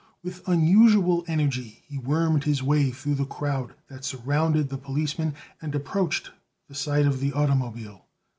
With 0.23 0.47
unusual 0.47 1.23
energy 1.27 1.83
he 1.85 1.99
wormed 1.99 2.45
his 2.45 2.63
way 2.63 2.89
through 2.89 3.13
the 3.13 3.23
crowd 3.25 3.75
that 3.87 4.03
surrounded 4.03 4.69
the 4.69 4.77
policeman 4.79 5.35
and 5.61 5.75
approached 5.75 6.31
the 6.67 6.73
side 6.73 7.05
of 7.05 7.19
the 7.19 7.31
automobile. 7.33 8.07